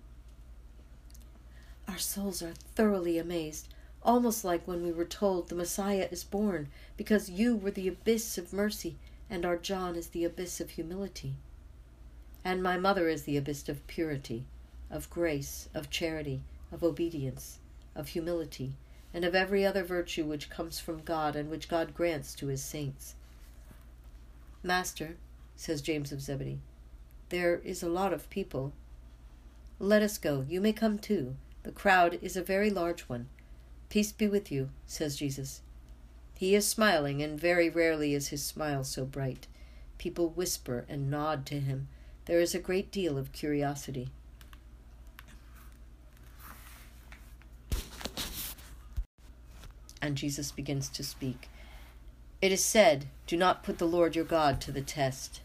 Our 1.88 1.98
souls 1.98 2.42
are 2.42 2.52
thoroughly 2.74 3.18
amazed, 3.18 3.68
almost 4.02 4.44
like 4.44 4.68
when 4.68 4.82
we 4.82 4.92
were 4.92 5.04
told 5.04 5.48
the 5.48 5.54
Messiah 5.54 6.08
is 6.10 6.22
born, 6.22 6.68
because 6.96 7.30
you 7.30 7.56
were 7.56 7.70
the 7.70 7.88
abyss 7.88 8.36
of 8.38 8.52
mercy, 8.52 8.96
and 9.30 9.44
our 9.44 9.56
John 9.56 9.96
is 9.96 10.08
the 10.08 10.24
abyss 10.24 10.60
of 10.60 10.70
humility. 10.70 11.34
And 12.44 12.62
my 12.62 12.76
mother 12.76 13.08
is 13.08 13.22
the 13.22 13.36
abyss 13.36 13.68
of 13.68 13.86
purity, 13.86 14.44
of 14.90 15.10
grace, 15.10 15.68
of 15.74 15.90
charity, 15.90 16.42
of 16.70 16.84
obedience, 16.84 17.58
of 17.94 18.08
humility 18.08 18.74
and 19.12 19.24
of 19.24 19.34
every 19.34 19.64
other 19.64 19.82
virtue 19.82 20.24
which 20.24 20.50
comes 20.50 20.78
from 20.78 21.02
God 21.02 21.34
and 21.34 21.50
which 21.50 21.68
God 21.68 21.94
grants 21.94 22.34
to 22.34 22.48
his 22.48 22.62
saints. 22.62 23.14
Master, 24.62 25.16
says 25.56 25.82
James 25.82 26.12
of 26.12 26.20
Zebedee, 26.20 26.60
there 27.30 27.60
is 27.64 27.82
a 27.82 27.88
lot 27.88 28.12
of 28.12 28.30
people. 28.30 28.72
Let 29.78 30.02
us 30.02 30.18
go. 30.18 30.44
You 30.48 30.60
may 30.60 30.72
come 30.72 30.98
too. 30.98 31.36
The 31.68 31.74
crowd 31.74 32.18
is 32.22 32.34
a 32.34 32.42
very 32.42 32.70
large 32.70 33.02
one. 33.02 33.28
Peace 33.90 34.10
be 34.10 34.26
with 34.26 34.50
you, 34.50 34.70
says 34.86 35.18
Jesus. 35.18 35.60
He 36.34 36.54
is 36.54 36.66
smiling, 36.66 37.22
and 37.22 37.38
very 37.38 37.68
rarely 37.68 38.14
is 38.14 38.28
his 38.28 38.42
smile 38.42 38.84
so 38.84 39.04
bright. 39.04 39.46
People 39.98 40.30
whisper 40.30 40.86
and 40.88 41.10
nod 41.10 41.44
to 41.44 41.60
him. 41.60 41.88
There 42.24 42.40
is 42.40 42.54
a 42.54 42.58
great 42.58 42.90
deal 42.90 43.18
of 43.18 43.32
curiosity. 43.32 44.08
and 50.00 50.16
Jesus 50.16 50.50
begins 50.50 50.88
to 50.88 51.04
speak. 51.04 51.50
It 52.40 52.50
is 52.50 52.64
said, 52.64 53.08
Do 53.26 53.36
not 53.36 53.62
put 53.62 53.76
the 53.76 53.86
Lord 53.86 54.16
your 54.16 54.24
God 54.24 54.58
to 54.62 54.72
the 54.72 54.80
test. 54.80 55.42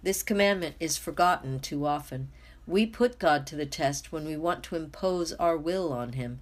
This 0.00 0.22
commandment 0.22 0.76
is 0.78 0.96
forgotten 0.96 1.58
too 1.58 1.84
often. 1.84 2.28
We 2.66 2.84
put 2.84 3.18
God 3.18 3.46
to 3.46 3.56
the 3.56 3.66
test 3.66 4.10
when 4.10 4.24
we 4.24 4.36
want 4.36 4.64
to 4.64 4.76
impose 4.76 5.32
our 5.34 5.56
will 5.56 5.92
on 5.92 6.14
him. 6.14 6.40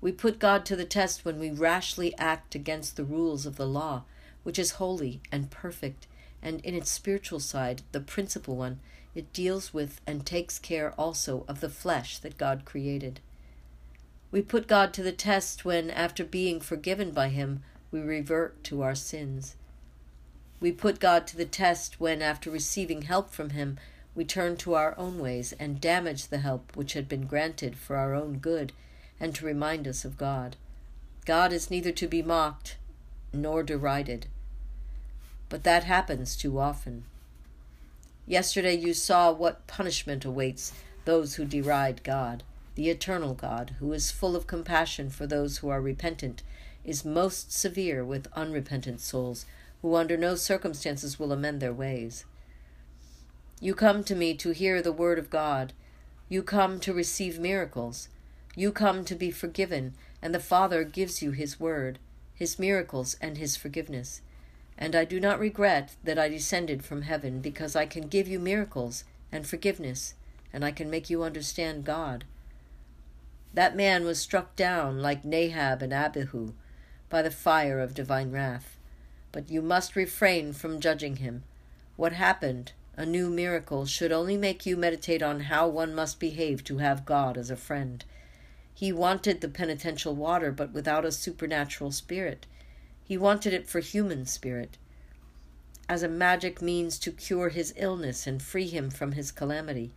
We 0.00 0.12
put 0.12 0.38
God 0.38 0.66
to 0.66 0.76
the 0.76 0.84
test 0.84 1.24
when 1.24 1.38
we 1.38 1.50
rashly 1.50 2.14
act 2.18 2.54
against 2.54 2.96
the 2.96 3.04
rules 3.04 3.46
of 3.46 3.56
the 3.56 3.66
law, 3.66 4.04
which 4.42 4.58
is 4.58 4.72
holy 4.72 5.22
and 5.32 5.50
perfect, 5.50 6.06
and 6.42 6.60
in 6.60 6.74
its 6.74 6.90
spiritual 6.90 7.40
side, 7.40 7.80
the 7.92 8.00
principal 8.00 8.56
one, 8.56 8.80
it 9.14 9.32
deals 9.32 9.72
with 9.72 10.02
and 10.06 10.26
takes 10.26 10.58
care 10.58 10.92
also 10.98 11.44
of 11.48 11.60
the 11.60 11.70
flesh 11.70 12.18
that 12.18 12.36
God 12.36 12.66
created. 12.66 13.20
We 14.30 14.42
put 14.42 14.66
God 14.66 14.92
to 14.94 15.02
the 15.02 15.12
test 15.12 15.64
when, 15.64 15.90
after 15.90 16.24
being 16.24 16.60
forgiven 16.60 17.12
by 17.12 17.28
Him, 17.28 17.62
we 17.90 18.00
revert 18.00 18.62
to 18.64 18.82
our 18.82 18.94
sins. 18.94 19.56
We 20.60 20.72
put 20.72 21.00
God 21.00 21.26
to 21.28 21.36
the 21.36 21.44
test 21.44 22.00
when, 22.00 22.20
after 22.20 22.50
receiving 22.50 23.02
help 23.02 23.30
from 23.30 23.50
Him, 23.50 23.78
we 24.14 24.24
turn 24.24 24.56
to 24.56 24.74
our 24.74 24.96
own 24.98 25.18
ways 25.18 25.52
and 25.58 25.80
damage 25.80 26.28
the 26.28 26.38
help 26.38 26.76
which 26.76 26.92
had 26.92 27.08
been 27.08 27.26
granted 27.26 27.76
for 27.76 27.96
our 27.96 28.14
own 28.14 28.38
good 28.38 28.72
and 29.18 29.34
to 29.34 29.46
remind 29.46 29.88
us 29.88 30.04
of 30.04 30.18
God. 30.18 30.56
God 31.24 31.52
is 31.52 31.70
neither 31.70 31.92
to 31.92 32.06
be 32.06 32.22
mocked 32.22 32.76
nor 33.32 33.62
derided. 33.62 34.26
But 35.48 35.64
that 35.64 35.84
happens 35.84 36.36
too 36.36 36.58
often. 36.58 37.04
Yesterday 38.26 38.74
you 38.74 38.94
saw 38.94 39.32
what 39.32 39.66
punishment 39.66 40.24
awaits 40.24 40.72
those 41.04 41.34
who 41.34 41.44
deride 41.44 42.02
God. 42.02 42.42
The 42.74 42.90
eternal 42.90 43.34
God, 43.34 43.76
who 43.78 43.92
is 43.92 44.10
full 44.10 44.34
of 44.34 44.46
compassion 44.46 45.10
for 45.10 45.26
those 45.26 45.58
who 45.58 45.68
are 45.68 45.80
repentant, 45.80 46.42
is 46.84 47.04
most 47.04 47.52
severe 47.52 48.04
with 48.04 48.32
unrepentant 48.34 49.00
souls, 49.00 49.46
who 49.82 49.94
under 49.94 50.16
no 50.16 50.34
circumstances 50.34 51.18
will 51.18 51.32
amend 51.32 51.60
their 51.60 51.72
ways. 51.72 52.24
You 53.64 53.74
come 53.74 54.04
to 54.04 54.14
me 54.14 54.34
to 54.34 54.50
hear 54.50 54.82
the 54.82 54.92
word 54.92 55.18
of 55.18 55.30
God. 55.30 55.72
You 56.28 56.42
come 56.42 56.78
to 56.80 56.92
receive 56.92 57.38
miracles. 57.38 58.10
You 58.54 58.70
come 58.70 59.06
to 59.06 59.14
be 59.14 59.30
forgiven, 59.30 59.94
and 60.20 60.34
the 60.34 60.38
Father 60.38 60.84
gives 60.84 61.22
you 61.22 61.30
his 61.30 61.58
word, 61.58 61.98
his 62.34 62.58
miracles, 62.58 63.16
and 63.22 63.38
his 63.38 63.56
forgiveness. 63.56 64.20
And 64.76 64.94
I 64.94 65.06
do 65.06 65.18
not 65.18 65.40
regret 65.40 65.96
that 66.04 66.18
I 66.18 66.28
descended 66.28 66.84
from 66.84 67.02
heaven, 67.02 67.40
because 67.40 67.74
I 67.74 67.86
can 67.86 68.08
give 68.08 68.28
you 68.28 68.38
miracles 68.38 69.04
and 69.32 69.46
forgiveness, 69.46 70.12
and 70.52 70.62
I 70.62 70.70
can 70.70 70.90
make 70.90 71.08
you 71.08 71.22
understand 71.22 71.86
God. 71.86 72.24
That 73.54 73.74
man 73.74 74.04
was 74.04 74.20
struck 74.20 74.54
down 74.56 75.00
like 75.00 75.24
Nadab 75.24 75.80
and 75.80 75.94
Abihu 75.94 76.52
by 77.08 77.22
the 77.22 77.30
fire 77.30 77.80
of 77.80 77.94
divine 77.94 78.30
wrath. 78.30 78.76
But 79.32 79.48
you 79.48 79.62
must 79.62 79.96
refrain 79.96 80.52
from 80.52 80.80
judging 80.80 81.16
him. 81.16 81.44
What 81.96 82.12
happened, 82.12 82.72
a 82.96 83.04
new 83.04 83.28
miracle, 83.28 83.86
should 83.86 84.12
only 84.12 84.36
make 84.36 84.66
you 84.66 84.76
meditate 84.76 85.22
on 85.22 85.40
how 85.40 85.68
one 85.68 85.94
must 85.94 86.20
behave 86.20 86.64
to 86.64 86.78
have 86.78 87.06
God 87.06 87.36
as 87.36 87.50
a 87.50 87.56
friend. 87.56 88.04
He 88.74 88.92
wanted 88.92 89.40
the 89.40 89.48
penitential 89.48 90.14
water, 90.14 90.50
but 90.52 90.72
without 90.72 91.04
a 91.04 91.12
supernatural 91.12 91.92
spirit. 91.92 92.46
He 93.02 93.16
wanted 93.16 93.52
it 93.52 93.68
for 93.68 93.80
human 93.80 94.26
spirit, 94.26 94.78
as 95.88 96.02
a 96.02 96.08
magic 96.08 96.62
means 96.62 96.98
to 97.00 97.12
cure 97.12 97.50
his 97.50 97.74
illness 97.76 98.26
and 98.26 98.42
free 98.42 98.68
him 98.68 98.90
from 98.90 99.12
his 99.12 99.30
calamity. 99.30 99.90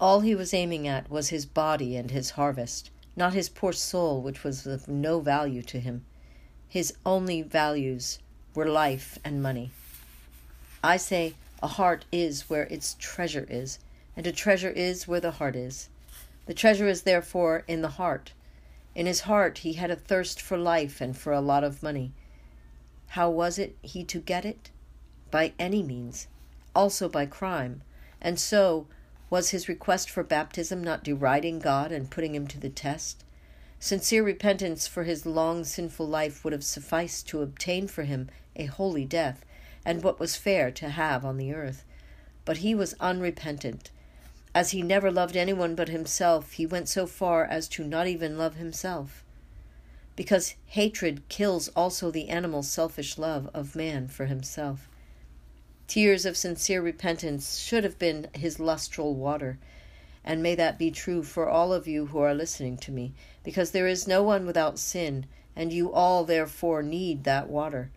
All 0.00 0.20
he 0.20 0.34
was 0.34 0.52
aiming 0.54 0.88
at 0.88 1.10
was 1.10 1.28
his 1.28 1.46
body 1.46 1.94
and 1.96 2.10
his 2.10 2.30
harvest, 2.30 2.90
not 3.14 3.34
his 3.34 3.48
poor 3.48 3.72
soul, 3.72 4.20
which 4.20 4.42
was 4.42 4.66
of 4.66 4.88
no 4.88 5.20
value 5.20 5.62
to 5.62 5.78
him. 5.78 6.04
His 6.68 6.94
only 7.04 7.42
values 7.42 8.18
were 8.54 8.66
life 8.66 9.18
and 9.24 9.42
money. 9.42 9.70
I 10.82 10.96
say, 10.96 11.34
a 11.62 11.68
heart 11.68 12.04
is 12.10 12.48
where 12.48 12.64
its 12.64 12.96
treasure 12.98 13.46
is, 13.48 13.78
and 14.16 14.26
a 14.26 14.32
treasure 14.32 14.70
is 14.70 15.06
where 15.06 15.20
the 15.20 15.32
heart 15.32 15.56
is. 15.56 15.88
The 16.46 16.54
treasure 16.54 16.88
is 16.88 17.02
therefore 17.02 17.64
in 17.68 17.82
the 17.82 17.96
heart. 18.00 18.32
In 18.94 19.06
his 19.06 19.20
heart 19.20 19.58
he 19.58 19.74
had 19.74 19.90
a 19.90 19.96
thirst 19.96 20.40
for 20.40 20.56
life 20.56 21.00
and 21.00 21.16
for 21.16 21.32
a 21.32 21.40
lot 21.40 21.62
of 21.62 21.82
money. 21.82 22.12
How 23.08 23.28
was 23.30 23.58
it 23.58 23.76
he 23.82 24.04
to 24.04 24.20
get 24.20 24.44
it? 24.44 24.70
By 25.30 25.52
any 25.58 25.82
means, 25.82 26.28
also 26.74 27.08
by 27.08 27.26
crime, 27.26 27.82
and 28.20 28.38
so 28.38 28.86
was 29.28 29.50
his 29.50 29.68
request 29.68 30.10
for 30.10 30.24
baptism 30.24 30.82
not 30.82 31.04
deriding 31.04 31.60
God 31.60 31.92
and 31.92 32.10
putting 32.10 32.34
him 32.34 32.46
to 32.48 32.58
the 32.58 32.68
test? 32.68 33.24
Sincere 33.78 34.22
repentance 34.22 34.86
for 34.86 35.04
his 35.04 35.24
long 35.24 35.64
sinful 35.64 36.06
life 36.06 36.42
would 36.42 36.52
have 36.52 36.64
sufficed 36.64 37.28
to 37.28 37.42
obtain 37.42 37.86
for 37.86 38.02
him 38.02 38.28
a 38.56 38.66
holy 38.66 39.04
death, 39.04 39.44
and 39.84 40.02
what 40.02 40.20
was 40.20 40.36
fair 40.36 40.70
to 40.70 40.90
have 40.90 41.24
on 41.24 41.36
the 41.36 41.52
earth. 41.52 41.84
But 42.44 42.58
he 42.58 42.74
was 42.74 42.94
unrepentant. 43.00 43.90
As 44.54 44.70
he 44.70 44.82
never 44.82 45.10
loved 45.10 45.36
anyone 45.36 45.74
but 45.74 45.88
himself, 45.88 46.52
he 46.52 46.66
went 46.66 46.88
so 46.88 47.06
far 47.06 47.44
as 47.44 47.68
to 47.68 47.84
not 47.84 48.06
even 48.06 48.36
love 48.36 48.56
himself. 48.56 49.22
Because 50.16 50.54
hatred 50.66 51.28
kills 51.28 51.68
also 51.68 52.10
the 52.10 52.28
animal 52.28 52.62
selfish 52.62 53.16
love 53.16 53.48
of 53.54 53.76
man 53.76 54.08
for 54.08 54.26
himself. 54.26 54.88
Tears 55.86 56.26
of 56.26 56.36
sincere 56.36 56.82
repentance 56.82 57.58
should 57.58 57.84
have 57.84 57.98
been 57.98 58.28
his 58.34 58.60
lustral 58.60 59.14
water. 59.14 59.58
And 60.24 60.42
may 60.42 60.54
that 60.54 60.78
be 60.78 60.90
true 60.90 61.22
for 61.22 61.48
all 61.48 61.72
of 61.72 61.88
you 61.88 62.06
who 62.06 62.18
are 62.18 62.34
listening 62.34 62.76
to 62.78 62.92
me, 62.92 63.14
because 63.42 63.70
there 63.70 63.88
is 63.88 64.06
no 64.06 64.22
one 64.22 64.46
without 64.46 64.78
sin, 64.78 65.26
and 65.56 65.72
you 65.72 65.92
all 65.92 66.24
therefore 66.24 66.82
need 66.82 67.24
that 67.24 67.48
water. 67.48 67.90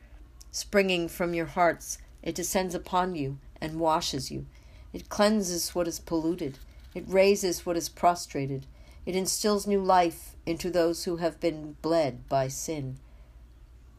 Springing 0.55 1.07
from 1.07 1.33
your 1.33 1.47
hearts, 1.47 1.97
it 2.21 2.35
descends 2.35 2.75
upon 2.75 3.15
you 3.15 3.39
and 3.59 3.79
washes 3.79 4.29
you. 4.29 4.45
It 4.93 5.09
cleanses 5.09 5.73
what 5.73 5.87
is 5.87 5.99
polluted, 5.99 6.59
it 6.93 7.05
raises 7.07 7.65
what 7.65 7.75
is 7.75 7.89
prostrated, 7.89 8.67
It 9.03 9.15
instills 9.15 9.65
new 9.65 9.81
life 9.81 10.35
into 10.45 10.69
those 10.69 11.05
who 11.05 11.17
have 11.17 11.39
been 11.39 11.75
bled 11.81 12.29
by 12.29 12.49
sin. 12.49 12.99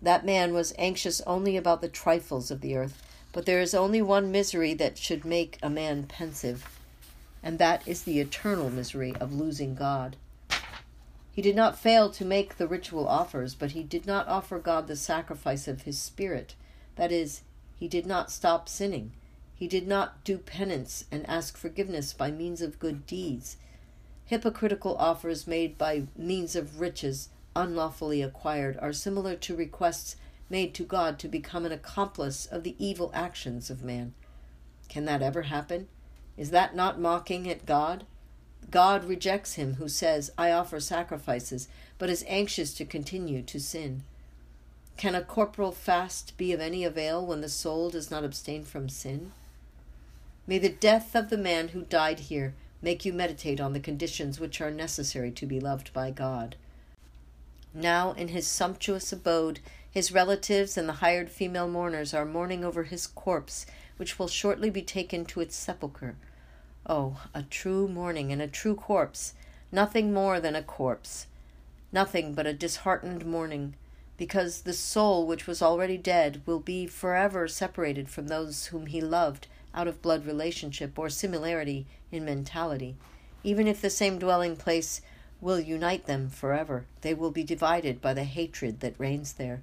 That 0.01 0.25
man 0.25 0.55
was 0.55 0.73
anxious 0.79 1.21
only 1.27 1.57
about 1.57 1.81
the 1.81 1.89
trifles 1.89 2.53
of 2.53 2.61
the 2.61 2.77
earth, 2.77 3.03
but 3.33 3.47
there 3.47 3.61
is 3.61 3.75
only 3.75 4.01
one 4.01 4.31
misery 4.31 4.75
that 4.75 4.97
should 4.97 5.25
make 5.25 5.59
a 5.61 5.69
man 5.69 6.05
pensive, 6.05 6.79
and 7.43 7.59
that 7.59 7.83
is 7.85 8.05
the 8.05 8.21
eternal 8.21 8.71
misery 8.71 9.13
of 9.17 9.33
losing 9.33 9.75
God. 9.75 10.15
He 11.35 11.43
did 11.43 11.57
not 11.57 11.77
fail 11.77 12.11
to 12.11 12.25
make 12.25 12.59
the 12.59 12.69
ritual 12.69 13.09
offers, 13.09 13.57
but 13.57 13.73
he 13.73 13.83
did 13.83 14.07
not 14.07 14.29
offer 14.29 14.61
God 14.61 14.87
the 14.87 14.95
sacrifice 14.95 15.67
of 15.67 15.83
his 15.83 15.99
spirit. 15.99 16.55
That 16.95 17.11
is, 17.11 17.43
he 17.75 17.89
did 17.89 18.07
not 18.07 18.31
stop 18.31 18.69
sinning. 18.69 19.11
He 19.57 19.67
did 19.67 19.89
not 19.89 20.23
do 20.23 20.39
penance 20.39 21.07
and 21.11 21.29
ask 21.29 21.57
forgiveness 21.57 22.13
by 22.13 22.31
means 22.31 22.63
of 22.63 22.79
good 22.79 23.05
deeds. 23.05 23.57
Hypocritical 24.27 24.97
offers 24.97 25.49
made 25.49 25.77
by 25.77 26.07
means 26.17 26.55
of 26.55 26.81
riches 26.81 27.31
unlawfully 27.57 28.23
acquired 28.23 28.79
are 28.81 28.93
similar 28.93 29.35
to 29.35 29.57
requests 29.57 30.15
made 30.49 30.73
to 30.75 30.85
God 30.85 31.19
to 31.19 31.27
become 31.27 31.67
an 31.67 31.73
accomplice 31.73 32.47
of 32.47 32.63
the 32.63 32.77
evil 32.79 33.11
actions 33.13 33.71
of 33.71 33.83
man. 33.83 34.15
Can 34.89 35.05
that 35.07 35.21
ever 35.21 35.43
happen? 35.43 35.89
Is 36.37 36.51
that 36.51 36.77
not 36.77 37.01
mocking 37.01 37.51
at 37.51 37.67
God? 37.67 38.05
God 38.71 39.05
rejects 39.05 39.55
him 39.55 39.75
who 39.75 39.89
says, 39.89 40.31
I 40.37 40.51
offer 40.51 40.81
sacrifices, 40.81 41.69
but 41.99 42.11
is 42.11 42.25
anxious 42.27 42.75
to 42.75 42.85
continue 42.85 43.43
to 43.43 43.61
sin. 43.61 44.03
Can 44.97 45.15
a 45.15 45.23
corporal 45.23 45.73
fast 45.73 46.37
be 46.37 46.53
of 46.53 46.61
any 46.61 46.85
avail 46.85 47.25
when 47.25 47.41
the 47.41 47.49
soul 47.49 47.91
does 47.91 48.11
not 48.11 48.25
abstain 48.25 48.65
from 48.65 48.89
sin? 48.89 49.33
May 50.47 50.59
the 50.59 50.69
death 50.69 51.15
of 51.15 51.31
the 51.31 51.39
man 51.39 51.69
who 51.69 51.83
died 51.83 52.21
here 52.21 52.55
make 52.83 53.05
you 53.05 53.13
meditate 53.13 53.61
on 53.61 53.73
the 53.73 53.81
conditions 53.81 54.39
which 54.39 54.61
are 54.61 54.71
necessary 54.71 55.31
to 55.33 55.47
be 55.47 55.59
loved 55.59 55.93
by 55.93 56.11
God. 56.11 56.55
Now, 57.73 58.13
in 58.13 58.29
his 58.29 58.47
sumptuous 58.47 59.13
abode, 59.13 59.61
his 59.91 60.13
relatives 60.13 60.77
and 60.77 60.89
the 60.89 60.95
hired 60.95 61.31
female 61.31 61.67
mourners 61.67 62.13
are 62.13 62.25
mourning 62.25 62.65
over 62.65 62.85
his 62.85 63.07
corpse, 63.07 63.65
which 63.97 64.19
will 64.19 64.29
shortly 64.29 64.71
be 64.71 64.83
taken 64.83 65.25
to 65.27 65.41
its 65.41 65.57
sepulchre. 65.57 66.17
Oh, 66.87 67.23
a 67.33 67.43
true 67.43 67.89
mourning 67.89 68.31
and 68.31 68.43
a 68.43 68.47
true 68.47 68.75
corpse, 68.75 69.33
nothing 69.73 70.13
more 70.13 70.39
than 70.39 70.55
a 70.55 70.63
corpse, 70.63 71.27
nothing 71.93 72.35
but 72.35 72.47
a 72.47 72.53
disheartened 72.53 73.25
mourning, 73.25 73.75
because 74.17 74.61
the 74.61 74.75
soul 74.75 75.27
which 75.27 75.47
was 75.47 75.63
already 75.63 75.97
dead 75.97 76.43
will 76.45 76.61
be 76.61 76.87
forever 76.87 77.49
separated 77.49 78.09
from 78.09 78.29
those 78.29 78.67
whom 78.67 78.87
he 78.87 79.01
loved 79.01 79.47
out 79.75 79.89
of 79.89 80.03
blood 80.03 80.27
relationship 80.27 80.99
or 80.99 81.09
similarity 81.09 81.87
in 82.13 82.25
mentality. 82.25 82.97
Even 83.43 83.67
if 83.67 83.81
the 83.81 83.91
same 83.91 84.19
dwelling 84.19 84.57
place 84.57 85.01
will 85.41 85.59
unite 85.59 86.07
them 86.07 86.29
forever, 86.29 86.85
they 87.01 87.15
will 87.15 87.31
be 87.31 87.45
divided 87.45 88.01
by 88.01 88.15
the 88.15 88.25
hatred 88.25 88.81
that 88.81 88.99
reigns 88.99 89.35
there. 89.35 89.63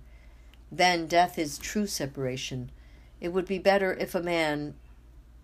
Then 0.72 1.08
death 1.08 1.38
is 1.38 1.58
true 1.58 1.88
separation. 1.88 2.72
It 3.20 3.30
would 3.30 3.46
be 3.46 3.60
better 3.60 3.94
if 3.94 4.16
a 4.16 4.22
man 4.22 4.74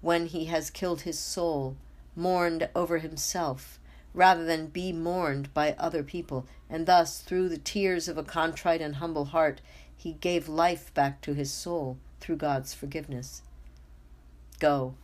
when 0.08 0.28
he 0.28 0.46
has 0.46 0.70
killed 0.70 1.02
his 1.02 1.20
soul, 1.20 1.76
mourned 2.16 2.70
over 2.74 3.00
himself, 3.00 3.78
rather 4.14 4.46
than 4.46 4.68
be 4.68 4.94
mourned 4.94 5.54
by 5.54 5.76
other 5.78 6.02
people, 6.02 6.48
and 6.70 6.86
thus, 6.86 7.20
through 7.20 7.50
the 7.50 7.58
tears 7.58 8.08
of 8.08 8.18
a 8.18 8.24
contrite 8.24 8.80
and 8.80 8.96
humble 8.96 9.26
heart, 9.26 9.60
he 9.98 10.14
gave 10.14 10.48
life 10.48 10.94
back 10.94 11.20
to 11.20 11.34
his 11.34 11.52
soul 11.52 11.98
through 12.22 12.38
God's 12.38 12.74
forgiveness. 12.74 13.42
Go, 14.60 14.96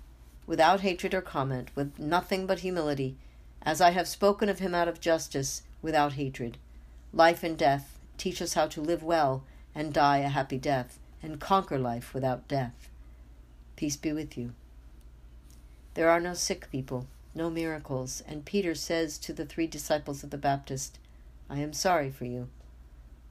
without 0.47 0.79
hatred 0.79 1.13
or 1.13 1.19
comment, 1.21 1.69
with 1.75 1.99
nothing 1.99 2.47
but 2.47 2.59
humility, 2.59 3.17
as 3.61 3.81
I 3.81 3.89
have 3.89 4.07
spoken 4.07 4.47
of 4.47 4.59
him 4.59 4.73
out 4.73 4.87
of 4.87 5.01
justice, 5.01 5.63
without 5.81 6.13
hatred. 6.13 6.57
Life 7.11 7.43
and 7.43 7.57
death 7.57 7.99
teach 8.17 8.41
us 8.41 8.53
how 8.53 8.67
to 8.67 8.79
live 8.79 9.03
well 9.03 9.43
and 9.75 9.91
die 9.91 10.19
a 10.19 10.29
happy 10.29 10.57
death, 10.57 10.97
and 11.21 11.41
conquer 11.41 11.77
life 11.77 12.13
without 12.13 12.47
death. 12.47 12.89
Peace 13.75 13.97
be 13.97 14.13
with 14.13 14.37
you. 14.37 14.53
There 15.95 16.09
are 16.09 16.19
no 16.19 16.33
sick 16.33 16.71
people, 16.71 17.07
no 17.35 17.49
miracles, 17.49 18.23
and 18.27 18.45
Peter 18.45 18.73
says 18.73 19.17
to 19.19 19.33
the 19.33 19.45
three 19.45 19.67
disciples 19.67 20.23
of 20.23 20.31
the 20.31 20.37
Baptist, 20.37 20.97
I 21.49 21.59
am 21.59 21.73
sorry 21.73 22.09
for 22.09 22.25
you. 22.25 22.49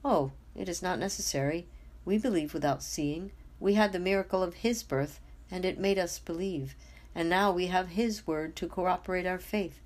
Oh, 0.05 0.31
it 0.55 0.69
is 0.69 0.81
not 0.81 0.99
necessary. 0.99 1.65
We 2.05 2.17
believe 2.17 2.53
without 2.53 2.83
seeing. 2.83 3.31
We 3.59 3.73
had 3.73 3.91
the 3.91 3.99
miracle 3.99 4.43
of 4.43 4.55
his 4.55 4.83
birth, 4.83 5.19
and 5.49 5.65
it 5.65 5.79
made 5.79 5.99
us 5.99 6.19
believe. 6.19 6.75
And 7.15 7.29
now 7.29 7.51
we 7.51 7.67
have 7.67 7.89
his 7.89 8.25
word 8.25 8.55
to 8.57 8.67
corroborate 8.67 9.25
our 9.25 9.39
faith. 9.39 9.79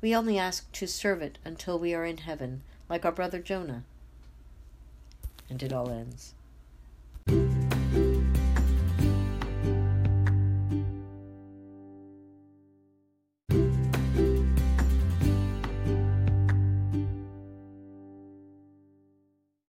We 0.00 0.14
only 0.14 0.38
ask 0.38 0.70
to 0.72 0.86
serve 0.86 1.22
it 1.22 1.38
until 1.44 1.78
we 1.78 1.94
are 1.94 2.04
in 2.04 2.18
heaven, 2.18 2.62
like 2.88 3.04
our 3.04 3.12
brother 3.12 3.40
Jonah. 3.40 3.84
And 5.48 5.62
it 5.62 5.72
all 5.72 5.90
ends. 5.90 6.34